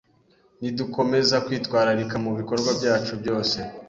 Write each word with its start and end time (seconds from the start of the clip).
Nidukomeza 0.61 1.35
kwitwararika 1.45 2.15
mu 2.23 2.31
bikorwa 2.39 2.69
byacu 2.79 3.13
byose 3.21 3.57